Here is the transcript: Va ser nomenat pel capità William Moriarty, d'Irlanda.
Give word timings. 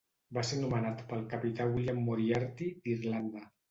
Va 0.37 0.43
ser 0.51 0.57
nomenat 0.61 1.05
pel 1.13 1.23
capità 1.35 1.71
William 1.77 2.03
Moriarty, 2.09 2.75
d'Irlanda. 2.85 3.51